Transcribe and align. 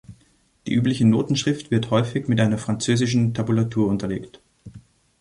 Die 0.65 0.73
übliche 0.73 1.05
Notenschrift 1.05 1.69
wird 1.69 1.91
häufig 1.91 2.27
mit 2.27 2.41
einer 2.41 2.57
französischen 2.57 3.35
Tabulatur 3.35 3.87
unterlegt. 3.87 4.41